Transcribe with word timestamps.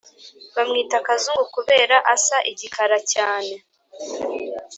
Bamwita 0.55 0.97
kazungu 1.07 1.43
kubera 1.55 1.97
asa 2.13 2.37
igikara 2.51 2.97
cyane 3.13 3.53